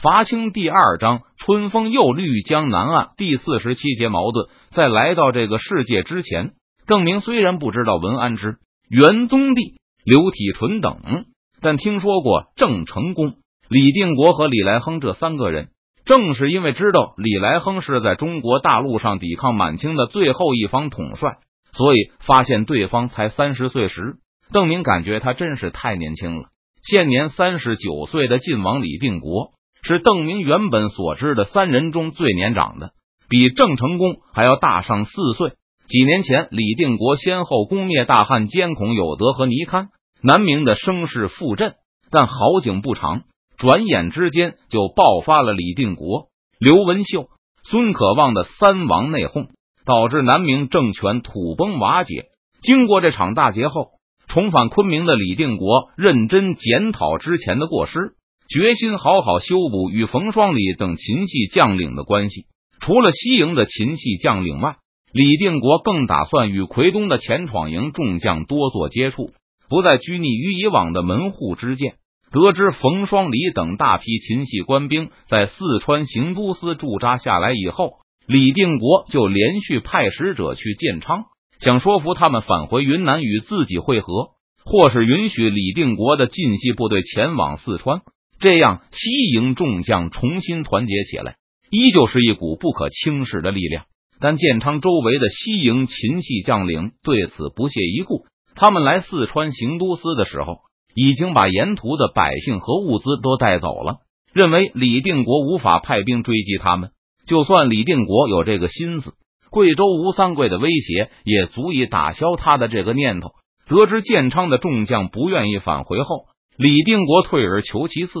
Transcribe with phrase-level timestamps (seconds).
[0.00, 4.46] 伐清第二章，春风又绿江南岸第四十七节矛盾。
[4.70, 6.52] 在来到这个世界之前，
[6.86, 8.58] 邓明虽然不知道文安之、
[8.88, 9.74] 元宗帝、
[10.04, 11.24] 刘体纯等，
[11.60, 13.38] 但听说过郑成功、
[13.68, 15.70] 李定国和李来亨这三个人。
[16.04, 21.38] 正是因为知道李来亨是在中国大陆上抵抗满清的最后一方统帅，
[21.72, 24.18] 所以发现对方才三十岁时，
[24.52, 26.50] 邓明感觉他真是太年轻了。
[26.84, 29.57] 现年三十九岁的晋王李定国。
[29.88, 32.90] 是邓明原本所知的三人中最年长的，
[33.30, 35.52] 比郑成功还要大上四岁。
[35.86, 39.88] 几年前，李定国先后攻灭大汉奸孔有德和倪堪，
[40.22, 41.72] 南明的声势复振。
[42.10, 43.22] 但好景不长，
[43.56, 46.26] 转眼之间就爆发了李定国、
[46.60, 47.28] 刘文秀、
[47.64, 49.46] 孙可望的三王内讧，
[49.86, 52.26] 导致南明政权土崩瓦解。
[52.60, 53.86] 经过这场大劫后，
[54.26, 58.17] 重返昆明的李定国认真检讨之前的过失。
[58.48, 62.46] 决心好好修补与冯双礼等秦系将领的关系。
[62.80, 64.76] 除了西营的秦系将领外，
[65.12, 69.32] 李定国更打算与奎东的前闯营众将多做接触，
[69.68, 71.96] 不再拘泥于以往的门户之见。
[72.30, 81.24] 得知冯双礼等大批秦系官兵在四川行都司驻扎下来以后，李定国就连续派使者去建昌，
[81.60, 84.30] 想说服他们返回云南与自己会合，
[84.64, 88.00] 或是允许李定国的晋系部队前往四川。
[88.40, 91.36] 这样，西营众将重新团结起来，
[91.70, 93.84] 依旧是一股不可轻视的力量。
[94.20, 98.26] 但建昌周围的西营秦系将领对此不屑一顾。
[98.54, 100.58] 他们来四川行都司的时候，
[100.94, 103.98] 已经把沿途的百姓和物资都带走了，
[104.32, 106.90] 认为李定国无法派兵追击他们。
[107.26, 109.14] 就算李定国有这个心思，
[109.50, 113.30] 贵州吴三桂的威胁也足以打消他的这个念头。
[113.68, 116.24] 得知建昌的众将不愿意返回后，
[116.58, 118.12] 李定国退而求其次，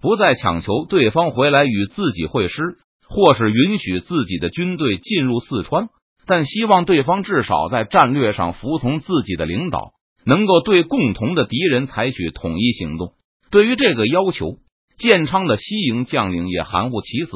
[0.00, 2.60] 不再强求对方回来与自己会师，
[3.08, 5.90] 或是允许自己的军队进入四川，
[6.26, 9.92] 但希望对方至少在战略上服从自己的领导，
[10.26, 13.12] 能够对共同的敌人采取统一行动。
[13.52, 14.56] 对于这个要求，
[14.98, 17.30] 建昌的西营将领也含糊其辞，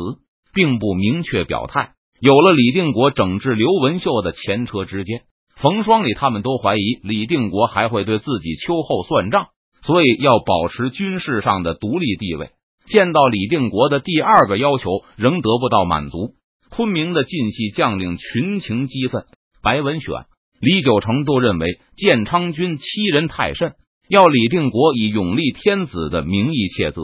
[0.52, 1.92] 并不明确表态。
[2.20, 5.22] 有了李定国整治刘文秀的前车之鉴，
[5.54, 9.46] 冯双礼他们都怀疑李定国还会对自己秋后算账。
[9.88, 12.50] 所以要保持军事上的独立地位。
[12.90, 16.34] 见到李定国的第二个要求仍得不到满足，
[16.68, 19.24] 昆明的晋系将领群情激愤，
[19.62, 20.26] 白文选、
[20.60, 23.76] 李九成都认为建昌军欺人太甚，
[24.10, 27.00] 要李定国以永历天子的名义卸责。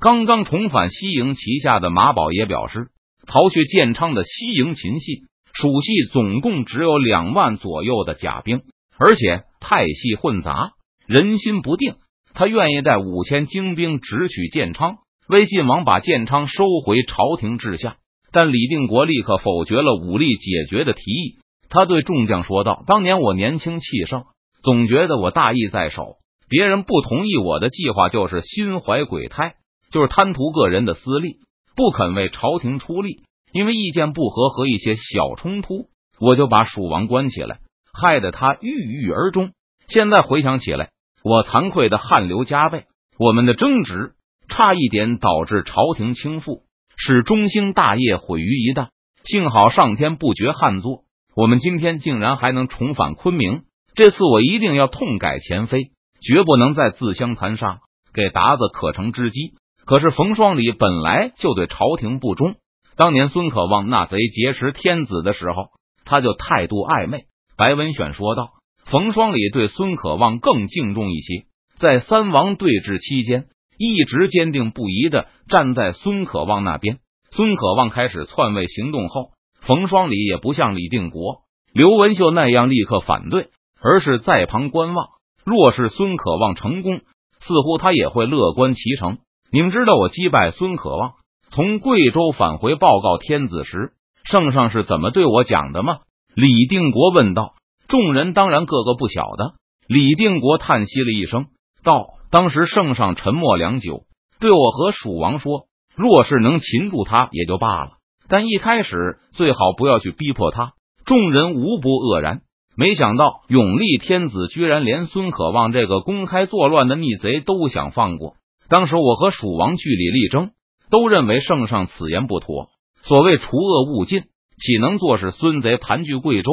[0.00, 2.88] 刚刚重返西营旗下的马宝也表示，
[3.28, 5.22] 逃去建昌的西营秦系
[5.52, 8.62] 蜀系总共只有两万左右的甲兵，
[8.98, 10.72] 而且派系混杂，
[11.06, 11.94] 人心不定。
[12.34, 14.96] 他愿意带五千精兵直取建昌，
[15.28, 17.96] 为晋王把建昌收回朝廷治下。
[18.32, 21.38] 但李定国立刻否决了武力解决的提议。
[21.68, 24.24] 他对众将说道：“当年我年轻气盛，
[24.64, 26.16] 总觉得我大义在手，
[26.48, 29.54] 别人不同意我的计划，就是心怀鬼胎，
[29.92, 31.36] 就是贪图个人的私利，
[31.76, 33.22] 不肯为朝廷出力。
[33.52, 35.86] 因为意见不合和一些小冲突，
[36.18, 37.58] 我就把蜀王关起来，
[37.92, 39.52] 害得他郁郁而终。
[39.86, 40.90] 现在回想起来。”
[41.24, 42.84] 我惭愧的汗流浃背，
[43.18, 44.12] 我们的争执
[44.46, 46.64] 差一点导致朝廷倾覆，
[46.98, 48.88] 使中兴大业毁于一旦。
[49.24, 53.62] 幸好上天不绝汉作，我们今天竟然还能重返昆明。
[53.94, 57.78] 这次我一定要痛改前非，绝不能再自相残杀，
[58.12, 59.54] 给达子可乘之机。
[59.86, 62.56] 可是冯双礼本来就对朝廷不忠，
[62.96, 65.68] 当年孙可望那贼劫持天子的时候，
[66.04, 67.24] 他就态度暧昧。
[67.56, 68.50] 白文选说道。
[68.84, 71.46] 冯双礼对孙可望更敬重一些，
[71.76, 73.46] 在三王对峙期间，
[73.78, 76.98] 一直坚定不移的站在孙可望那边。
[77.30, 79.30] 孙可望开始篡位行动后，
[79.60, 81.38] 冯双礼也不像李定国、
[81.72, 83.48] 刘文秀那样立刻反对，
[83.80, 85.08] 而是在旁观望。
[85.44, 87.00] 若是孙可望成功，
[87.40, 89.18] 似乎他也会乐观其成。
[89.50, 91.14] 你们知道我击败孙可望，
[91.50, 93.92] 从贵州返回报告天子时，
[94.24, 95.98] 圣上是怎么对我讲的吗？
[96.34, 97.52] 李定国问道。
[97.88, 99.54] 众人当然个个不晓得。
[99.86, 101.46] 李定国叹息了一声，
[101.82, 104.04] 道：“当时圣上沉默良久，
[104.40, 107.90] 对我和蜀王说，若是能擒住他也就罢了，
[108.26, 110.72] 但一开始最好不要去逼迫他。”
[111.04, 112.40] 众人无不愕然，
[112.78, 118.36] 没想到永历天子居然连孙可望这个公开作乱的逆贼都想放过。
[118.70, 120.52] 当时我和蜀王据理力争，
[120.90, 122.70] 都认为圣上此言不妥。
[123.02, 124.22] 所谓除恶务尽，
[124.56, 126.50] 岂能坐视孙贼盘踞贵州？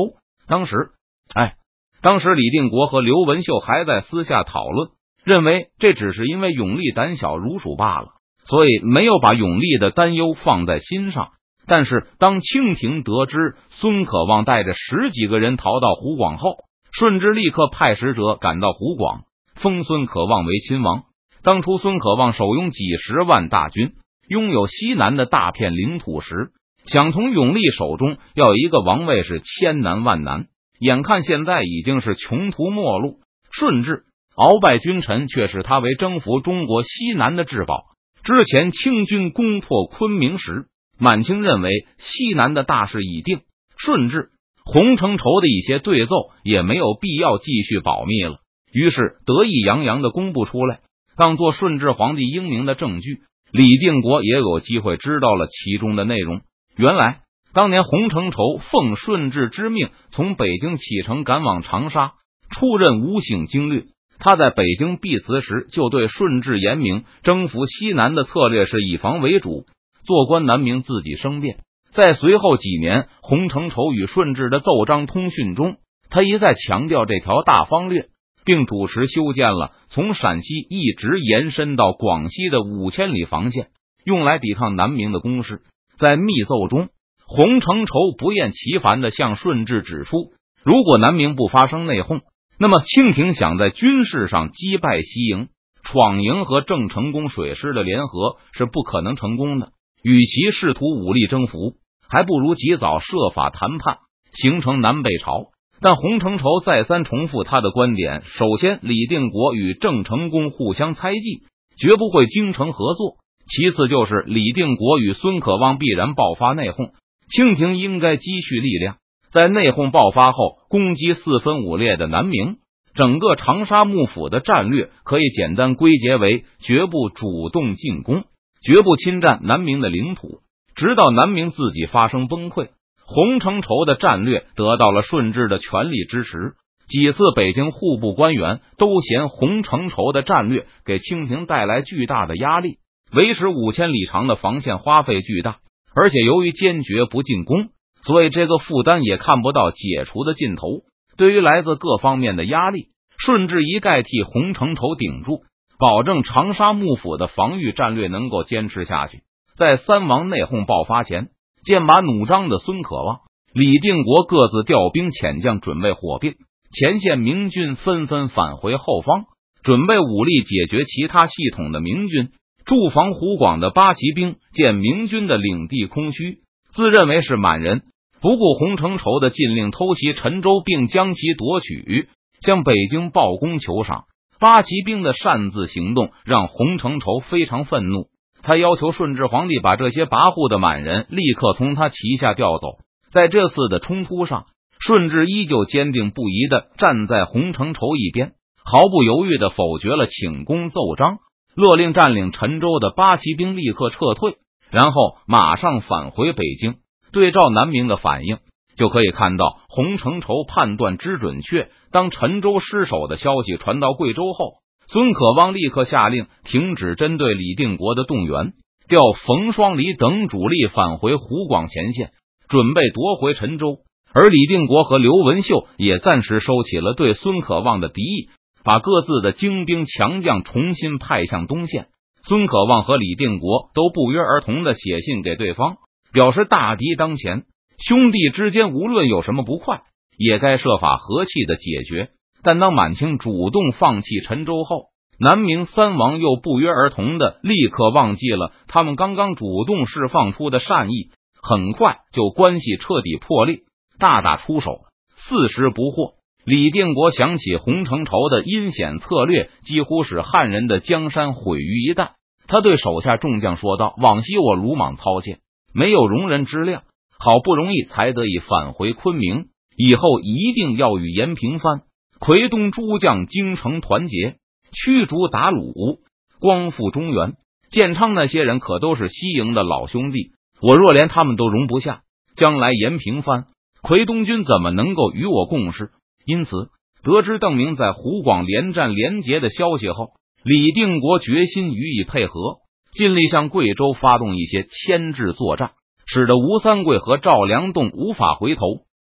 [0.48, 0.92] 当时。
[1.36, 1.56] 哎，
[2.02, 4.90] 当时李定国和刘文秀还在私下讨论，
[5.24, 8.08] 认为这只是因为永历胆小如鼠罢了。
[8.44, 11.30] 所以没有把永历的担忧放在心上。
[11.68, 13.38] 但是，当清廷得知
[13.70, 16.56] 孙可望带着十几个人逃到湖广后，
[16.92, 19.22] 顺治立刻派使者赶到湖广，
[19.56, 21.04] 封孙可望为亲王。
[21.44, 23.94] 当初孙可望手拥几十万大军，
[24.28, 26.50] 拥有西南的大片领土时，
[26.86, 30.48] 想从永历手中要一个王位是千难万难。
[30.82, 33.20] 眼看现在已经是穷途末路，
[33.52, 34.06] 顺治
[34.36, 37.84] 鳌拜君臣却视他为征服中国西南的至宝。
[38.24, 40.66] 之前清军攻破昆明时，
[40.98, 41.70] 满清认为
[42.00, 43.42] 西南的大势已定，
[43.78, 44.32] 顺治、
[44.66, 48.40] 洪承畴的一些对奏也没有必要继续保密了，
[48.74, 50.80] 于是得意洋洋的公布出来，
[51.16, 53.20] 当做顺治皇帝英明的证据。
[53.52, 56.42] 李定国也有机会知道了其中的内容，
[56.76, 57.22] 原来。
[57.54, 62.14] 当年洪承畴奉顺治之命，从北京启程赶往长沙，
[62.50, 63.86] 出任武醒经略。
[64.20, 69.66] 他在北京避辞时，就对顺治言明，征服西南的策略是以防为主，
[70.06, 71.58] 做官难明自己生变。
[71.92, 75.76] 在随后几年，洪承畴与顺治的奏章通讯中，
[76.10, 78.06] 他一再强调这条大方略，
[78.46, 83.68] 并主持修建了从陕西一直延伸到广西的五千里防线，
[84.06, 85.64] 用来抵抗南明的攻势。
[85.98, 86.88] 在密奏中。
[87.34, 90.34] 洪承畴不厌其烦的向顺治指出，
[90.66, 92.20] 如果南明不发生内讧，
[92.60, 95.48] 那么清廷想在军事上击败西营、
[95.82, 99.70] 闯营和郑成功水师的联合是不可能成功的。
[100.04, 101.76] 与其试图武力征服，
[102.06, 104.00] 还不如及早设法谈判，
[104.34, 105.52] 形成南北朝。
[105.80, 111.44] 但洪承畴再三重复他的观点：首先，李定国与郑成功互相猜忌，
[111.78, 113.16] 绝不会精诚合作；
[113.48, 116.92] 其次，就是李定国与孙可望必然爆发内讧。
[117.32, 118.98] 清廷应该积蓄力量，
[119.32, 122.58] 在内讧爆发后攻击四分五裂的南明。
[122.94, 128.26] 整个长沙幕府的战略可以简单归结为：绝不主动进攻，
[128.62, 130.42] 绝不侵占南明的领土，
[130.76, 132.68] 直到南明自己发生崩溃。
[133.06, 136.54] 洪承畴的战略得到了顺治的全力支持。
[136.90, 142.80] 几次北京户部官员都嫌洪承畴的战略给清廷带来巨大的压力，
[143.14, 145.60] 维持五千里长的防线花费巨大。
[145.94, 147.70] 而且由于坚决不进攻，
[148.04, 150.84] 所以这个负担也看不到解除的尽头。
[151.18, 155.42] 对于来自各方面的压力，顺治一概替洪承畴顶住，
[155.78, 159.20] 保证长沙幕府的防御战略能够坚持下去。
[159.56, 161.30] 在三王内讧爆发前，
[161.64, 163.20] 剑拔弩张的孙可望、
[163.54, 166.36] 李定国各自调兵遣将，准备火并。
[166.72, 169.26] 前线明军纷纷返回后方，
[169.62, 172.30] 准备武力解决其他系统的明军。
[172.72, 176.38] 驻防湖广的八旗兵见明军的领地空虚，
[176.74, 177.82] 自认为是满人，
[178.22, 182.08] 不顾洪承畴的禁令偷袭陈州，并将其夺取，
[182.40, 184.06] 向北京报功求赏。
[184.40, 188.06] 八旗兵的擅自行动让洪承畴非常愤怒，
[188.42, 192.68] 他要求顺治皇帝把这些跋扈的满人立刻从他旗下调走。
[193.12, 194.46] 在这次的冲突上，
[194.80, 198.32] 顺治依旧坚定不移的站在洪承畴一边，
[198.64, 201.18] 毫不犹豫的否决了请功奏章。
[201.56, 204.36] 勒令占领陈州的八旗兵立刻撤退，
[204.72, 206.76] 然后马上返回北京。
[207.12, 208.38] 对照南明的反应，
[208.78, 211.70] 就可以看到洪承畴判断之准确。
[211.92, 214.54] 当陈州失守的消息传到贵州后，
[214.88, 218.54] 孙可望立刻下令停止针对李定国的动员，
[218.88, 222.12] 调冯双礼等主力返回湖广前线，
[222.48, 223.80] 准备夺回陈州。
[224.14, 228.30] 而李定国和刘文秀也暂时收起了对孙可望的敌意。
[228.64, 231.88] 把各自的精兵强将重新派向东线。
[232.24, 235.78] 孙可望和李定国都不约而同的写信给对方，
[236.14, 237.46] 表示大敌当前，
[237.80, 239.82] 兄弟之间无论有什么不快，
[240.18, 242.10] 也该设法和气的解决。
[242.44, 244.86] 但当满清主动放弃陈州后，
[245.20, 251.10] 南明三王又不约而同的立刻忘记了他们刚刚主动释放出的善意，
[251.42, 253.62] 很快就关系彻底破裂，
[254.00, 254.80] 大打出手，
[255.16, 256.21] 四十不惑。
[256.44, 262.14] 李定国想起洪承畴的阴险策略，几乎使汉人的江山毁于一旦。
[262.48, 265.40] 他对手下众将说道：“往昔我鲁莽操剑，
[265.74, 266.82] 没有容人之量，
[267.20, 269.46] 好不容易才得以返回昆明。
[269.78, 271.84] 以后一定要与严平藩、
[272.20, 274.36] 奎东诸将精诚团结，
[274.72, 276.00] 驱逐鞑虏，
[276.40, 277.34] 光复中原。
[277.70, 280.32] 建昌那些人可都是西营的老兄弟，
[280.62, 282.02] 我若连他们都容不下，
[282.36, 283.46] 将来严平藩、
[283.82, 285.92] 奎东军怎么能够与我共事？”
[286.32, 286.70] 因此，
[287.04, 290.12] 得知邓明在湖广连战连捷的消息后，
[290.46, 292.60] 李定国决心予以配合，
[292.94, 295.72] 尽力向贵州发动一些牵制作战，
[296.06, 298.62] 使得吴三桂和赵良栋无法回头。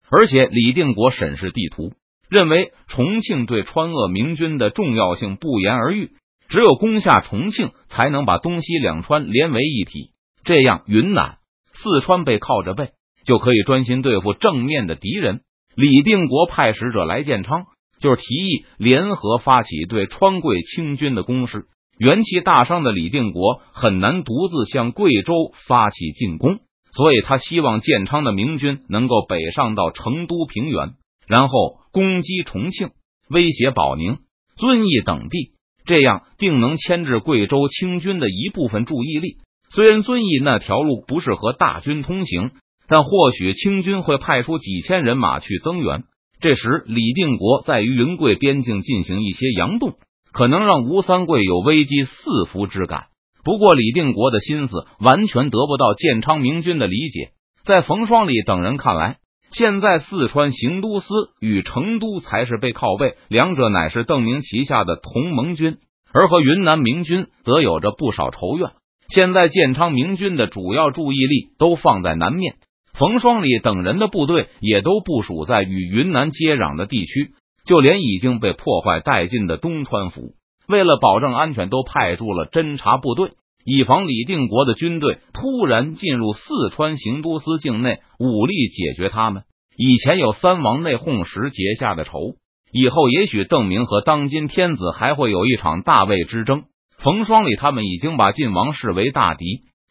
[0.09, 1.95] 而且，李定国审视地图，
[2.30, 6.11] 认为重庆对川鄂明军的重要性不言而喻，
[6.49, 10.12] 只有攻下重庆，才能把东西两川连为一体。
[10.45, 11.38] 这样，云南、
[11.73, 12.90] 四川背靠着背，
[13.26, 15.40] 就可以专心对付正面的敌人。
[15.76, 17.66] 李定国派使者来建昌，
[18.00, 21.66] 就是提议联合发起对川贵清军的攻势。
[21.99, 26.59] 元气大伤的李定国很难独自向贵州发起进攻，
[26.92, 30.95] 所以他希望建昌的明军能够北上到成都平原，
[31.26, 32.90] 然后攻击重庆，
[33.28, 34.18] 威胁保宁、
[34.56, 35.52] 遵义等地，
[35.85, 39.37] 这样定能牵制贵州清军的一部分注意力。
[39.71, 42.50] 虽然遵义那条路不是和大军通行，
[42.88, 46.05] 但或许清军会派出几千人马去增援。
[46.40, 49.95] 这时，李定国在于云贵边境进行一些佯动，
[50.33, 53.07] 可能让吴三桂有危机四伏之感。
[53.43, 57.31] 不过，李定国的心思完全得不到建昌明军的理解。
[57.64, 59.16] 在冯双礼等人看来，
[59.50, 61.07] 现在四川行都司
[61.40, 65.78] 与成都才是背靠背，两者乃是邓明旗下的同盟军，
[66.12, 68.73] 而和云南明军则有着不少仇怨。
[69.09, 72.57] 现在建昌明军的主要注意力都放在南面，
[72.99, 77.33] 冯双礼等人的部队也都部署在与云南接壤的地区，
[77.67, 80.35] 就连已经被破坏殆尽的东川府，
[80.67, 83.33] 为了保证安全，都派驻了侦察部队，
[83.67, 89.43] 以防李定国的军队突然进入四川行都司境内，武力解决他们。
[89.76, 92.37] 以前有三王内讧时结下的仇，
[92.73, 96.65] 以后也许邓明和当今天子还会有一场大魏之争。
[96.97, 99.45] 冯双礼他们已经把晋王视为大敌，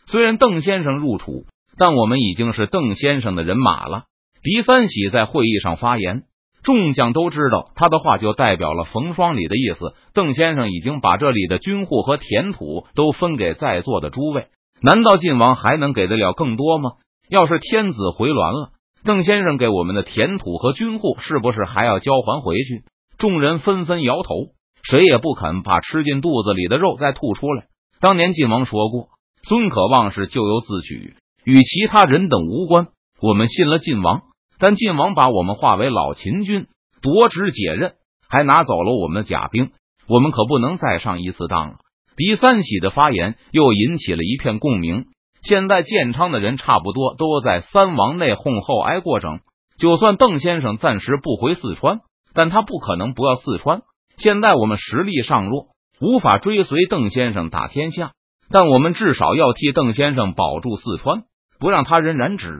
[0.07, 1.45] 虽然邓先生入楚，
[1.77, 4.03] 但我们已经是邓先生的人马了。
[4.41, 6.23] 狄三喜在会议上发言，
[6.63, 9.93] 众将都知道他的话就代表了冯双礼的意思。
[10.13, 14.47] 邓先生已经把这里的军户和田土都分给在座的诸位，
[14.81, 16.91] 难道晋王还能给得了更多吗？
[17.29, 18.69] 要是天子回銮了，
[19.03, 22.83] 邓先生给我们的田土和军户是不是还要交还回去？
[23.17, 24.53] 众人纷纷摇头。
[24.87, 27.65] 谁也不肯把吃进肚子里的肉再吐出来。
[27.99, 29.07] 当年晋王说过，
[29.41, 31.15] 孙可望是咎由自取，
[31.45, 32.87] 与其他人等无关。
[33.21, 34.23] 我们信了晋王，
[34.59, 36.67] 但晋王把我们划为老秦军，
[37.01, 37.93] 夺职解任，
[38.27, 39.69] 还拿走了我们的甲兵，
[40.07, 41.75] 我们可不能再上一次当了。
[42.17, 45.05] 狄三喜的发言又引起了一片共鸣。
[45.41, 49.41] 现在建昌的人差不多都在三王内讧后挨过整，
[49.77, 51.99] 就算邓先生暂时不回四川，
[52.33, 53.83] 但他不可能不要四川。
[54.17, 55.67] 现在我们实力尚弱，
[56.01, 58.13] 无法追随邓先生打天下，
[58.49, 61.23] 但我们至少要替邓先生保住四川，
[61.65, 62.53] 不让他人染指。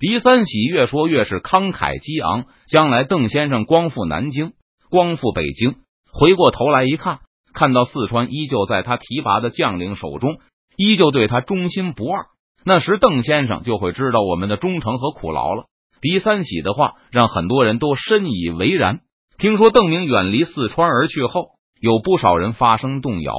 [0.00, 2.46] 狄三喜越说越是慷慨激昂。
[2.66, 4.54] 将来邓先生光复南京，
[4.90, 5.76] 光复北京，
[6.12, 7.20] 回过头来一看，
[7.54, 10.38] 看到四川依旧在他提拔的将领手中，
[10.76, 12.24] 依旧对他忠心不二，
[12.64, 15.66] 那时邓先生就会知道我们的忠诚和苦劳了。
[16.00, 19.02] 狄三喜的话让很多人都深以为然。
[19.38, 23.34] 听说邓明远离四川而去后，有不少人发生动摇。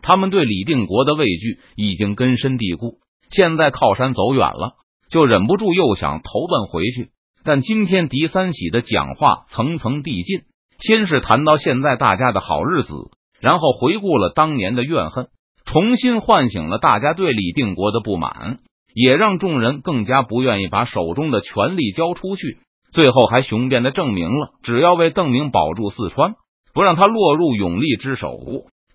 [0.00, 3.00] 他们对李定国的畏惧已经根深蒂固。
[3.30, 4.74] 现在靠山走远了，
[5.10, 7.10] 就忍不住又想投奔回去。
[7.44, 10.40] 但今天狄三喜的讲话层层递进，
[10.78, 12.92] 先是谈到现在大家的好日子，
[13.40, 15.28] 然后回顾了当年的怨恨，
[15.64, 18.58] 重新唤醒了大家对李定国的不满，
[18.94, 22.58] 也让众人更加不愿意把手中的权力交出去。
[22.92, 26.34] 最后还雄辩的证明了，只要为邓明保住四川，
[26.72, 28.38] 不让他落入永历之手，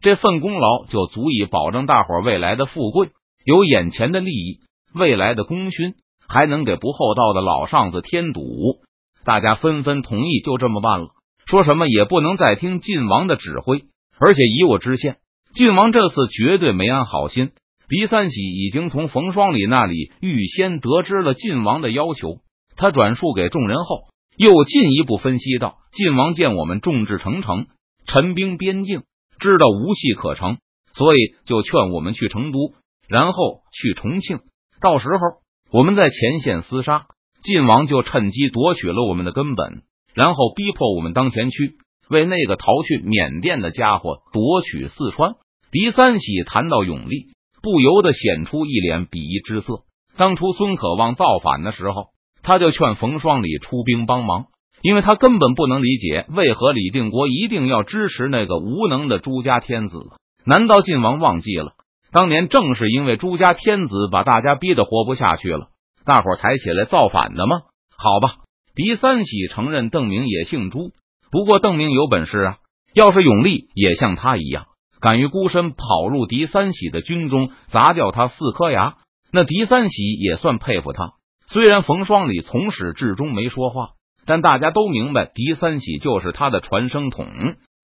[0.01, 3.09] 这份功劳就足以保证大伙未来的富贵。
[3.43, 4.59] 有眼前的利益，
[4.93, 5.95] 未来的功勋
[6.27, 8.79] 还能给不厚道的老上司添堵。
[9.23, 11.09] 大家纷纷同意，就这么办了。
[11.45, 13.83] 说什么也不能再听晋王的指挥，
[14.19, 15.17] 而且以我知县，
[15.53, 17.51] 晋王这次绝对没安好心。
[17.89, 22.37] 狄三喜已经从冯双礼那里预先得知了晋王的要求。
[22.77, 24.05] 他转述给众人后，
[24.37, 27.67] 又进一步分析道：“晋王见我们众志成城，
[28.05, 29.03] 陈兵边境，
[29.39, 30.57] 知道无戏可成，
[30.93, 32.73] 所以就劝我们去成都，
[33.11, 34.39] 然后去重庆。
[34.79, 37.07] 到时候我们在前线厮杀，
[37.43, 41.73] 晋王就趁机夺取了我们的根本，然后逼迫我们当前区
[42.09, 45.33] 为那个逃去缅甸的家伙夺取四川。”
[45.71, 49.83] 狄三喜谈到永历，不由得显出一脸鄙夷之色。
[50.17, 52.07] 当初孙可望造反的时候。
[52.43, 54.47] 他就劝冯双礼出兵帮忙，
[54.81, 60.09] 因为他根本不能理解为何李定国一定要支持那个无能的朱家天子。
[60.43, 61.73] 难道晋王忘记了，
[62.11, 65.69] 当年正是因为朱家天子把大家逼得活不下去了，
[66.05, 67.61] 大伙才起来造反的吗？
[67.97, 68.35] 好吧，
[68.75, 70.91] 狄三喜承认邓明也姓朱，
[71.31, 72.57] 不过邓明有本事啊，
[72.93, 74.65] 要是永历也像他一样，
[74.99, 78.95] 敢于孤身跑入狄三喜的军中砸掉他四颗牙，
[79.31, 81.13] 那狄三喜也算佩服他。
[81.47, 83.91] 虽然冯双礼从始至终没说话，
[84.25, 87.27] 但大家都明白狄三喜就是他的传声筒，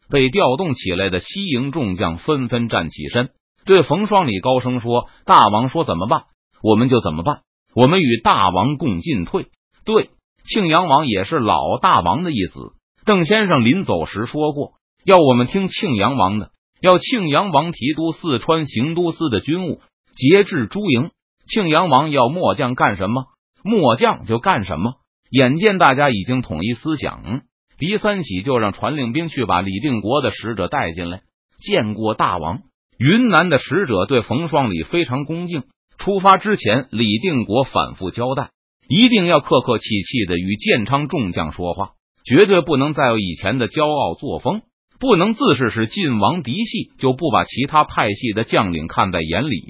[0.09, 3.29] 被调动起来的西营众将纷纷站起身，
[3.67, 6.23] 对冯双礼高声说：“大王说怎么办，
[6.63, 7.41] 我们就怎么办。
[7.75, 9.47] 我们与大王共进退。”
[9.85, 10.09] 对，
[10.45, 12.71] 庆阳王也是老大王的义子。
[13.05, 14.71] 邓先生临走时说过，
[15.03, 19.81] 要我们听庆阳王的，要庆阳王提督四川行都司的军务，
[20.15, 21.11] 节制诸营。
[21.45, 23.25] 庆阳王要末将干什么，
[23.63, 24.93] 末将就干什么。
[25.29, 27.41] 眼见大家已经统一思想。
[27.77, 31.21] 黎三喜就让传令兵去把李定国的使者带进来，
[31.59, 32.61] 见过大王。
[32.97, 35.63] 云南的使者对冯双礼非常恭敬。
[35.97, 38.51] 出发之前，李定国反复交代，
[38.87, 41.91] 一定要客客气气的与建昌众将说话，
[42.23, 44.61] 绝对不能再有以前的骄傲作风，
[44.99, 49.61] 不能自视是晋王嫡系就不把其他派系的将领看在眼里。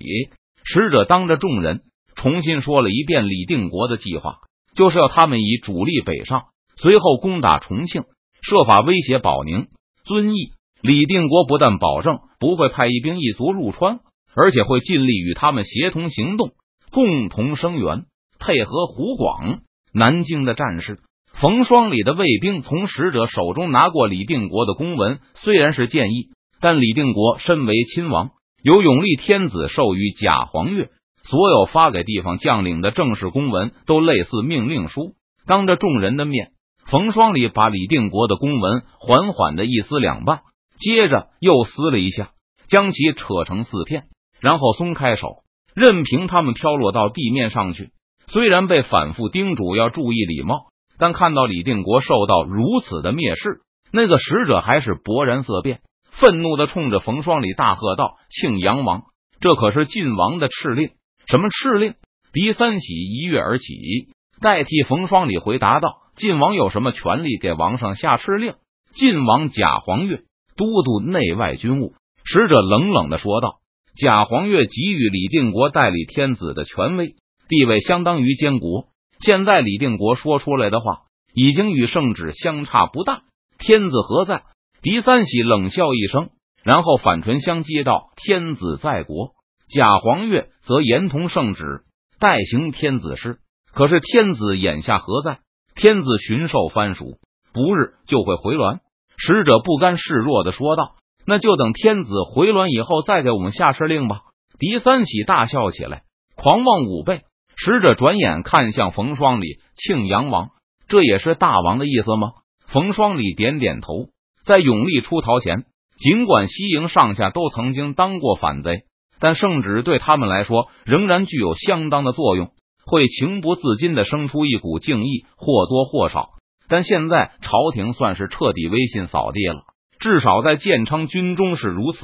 [0.63, 1.81] 使者当着众人
[2.15, 4.39] 重新说了一遍李定国的计划，
[4.75, 6.43] 就是要他们以主力北上。
[6.75, 8.03] 随后攻打重庆，
[8.41, 9.67] 设法威胁保宁、
[10.03, 10.51] 遵义。
[10.81, 14.00] 李定国不但保证不会派一兵一卒入川，
[14.36, 16.51] 而且会尽力与他们协同行动，
[16.91, 18.05] 共同声援，
[18.39, 19.60] 配合湖广、
[19.93, 21.00] 南京的战事。
[21.34, 26.29] 冯双礼的卫兵从使者手中拿过李定国的公文，虽然是建议，
[26.62, 28.31] 但李定国身为亲王，
[28.63, 30.89] 由永历天子授予假黄钺，
[31.24, 35.13] 所有发给地方将领的正式公文都类似命令书。
[35.46, 36.51] 当着众人的面。
[36.89, 40.39] 冯双礼把李定国的公文缓缓的一撕两半，
[40.79, 42.31] 接着又撕了一下，
[42.67, 44.05] 将其扯成四片，
[44.39, 45.29] 然后松开手，
[45.75, 47.89] 任凭他们飘落到地面上去。
[48.27, 50.67] 虽然被反复叮嘱要注意礼貌，
[50.98, 55.79] 但看到李定国受到如此的蔑视，那个使者还是勃然色变，
[56.12, 59.03] 愤怒的冲着冯双礼大喝道：“庆阳王，
[59.39, 60.89] 这可是晋王的敕令！
[61.27, 61.96] 什么敕令？”
[62.34, 64.10] 狄三喜一跃而起，
[64.41, 65.89] 代替冯双礼回答道。
[66.15, 68.55] 晋王有什么权利给王上下敕令？
[68.91, 70.24] 晋王贾黄钺
[70.57, 71.93] 都督内外军务。
[72.25, 73.59] 使者冷冷的说道
[73.95, 77.15] ：“贾黄月给予李定国代理天子的权威，
[77.47, 78.87] 地位相当于监国。
[79.19, 83.22] 现在李定国说出来的话，已经与圣旨相差不大。
[83.57, 84.43] 天子何在？”
[84.83, 86.29] 狄三喜冷笑一声，
[86.63, 89.31] 然后反唇相讥道：“天子在国，
[89.74, 91.81] 贾黄月则言同圣旨，
[92.20, 93.37] 代行天子事。
[93.74, 95.39] 可是天子眼下何在？”
[95.75, 97.20] 天子巡狩番薯，
[97.53, 98.79] 不日就会回銮。
[99.18, 104.22] 使者不甘示弱的说道：“那就等天子回銮以后，再给我们下敕令吧。”
[104.60, 106.03] 狄三喜大笑起来，
[106.36, 107.22] 狂妄五倍。
[107.56, 110.50] 使者转眼看向冯双礼，庆阳王，
[110.88, 112.34] 这也是大王的意思吗？
[112.68, 114.10] 冯双礼点点头。
[114.46, 115.66] 在永历出逃前，
[115.98, 118.84] 尽管西营上下都曾经当过反贼，
[119.20, 122.51] 但圣旨对他们来说仍然具有相当的作用。
[122.86, 126.30] 会情不自禁的生出一股敬意，或多或少。
[126.70, 129.62] 但现在朝廷算是彻底威信扫地了，
[130.00, 132.00] 至少在建昌军中是如此。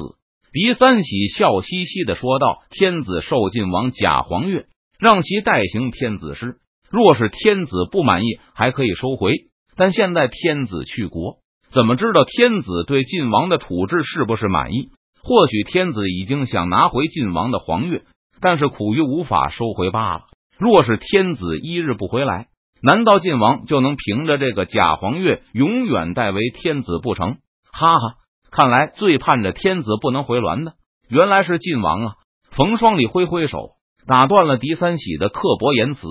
[0.52, 4.66] 狄三喜笑嘻嘻的说道：“天子受晋王贾黄钺，
[5.00, 6.58] 让其代行天子师。
[6.92, 9.34] 若是天子不满意，还可以收回。
[9.76, 11.40] 但现在天子去国，
[11.72, 14.90] 怎么知道天子对晋王的处置是不是满意？
[15.24, 18.04] 或许天子已经想拿回晋王的黄钺，
[18.40, 20.26] 但是苦于无法收回罢了。”
[20.60, 22.46] 若是天子一日不回来，
[22.86, 27.38] 难道晋王就能凭着这个假黄钺永远代为天子不成？
[27.72, 28.16] 哈哈，
[28.52, 30.74] 看来最盼着天子不能回銮的，
[31.08, 32.14] 原来是晋王啊！
[32.52, 33.70] 冯双礼挥挥手，
[34.06, 36.02] 打断了狄三喜的刻薄言辞。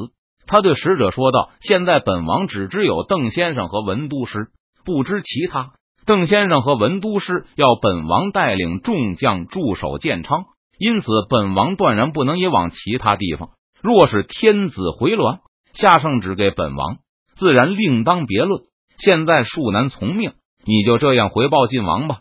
[0.46, 4.48] 他对使者说道：“现在本王只知有邓先生和文都师，
[4.85, 5.72] 不知其他。
[6.06, 10.46] 邓先生和文都师要本王带领众将驻守建昌，
[10.78, 13.50] 因此本王断然不能也往其他地方。”
[13.82, 15.40] 若是天子回銮，
[15.72, 16.98] 下圣旨给本王，
[17.37, 18.62] 自然另当别论。
[18.98, 20.32] 现在恕难从命，
[20.64, 22.20] 你就这样回报晋王吧。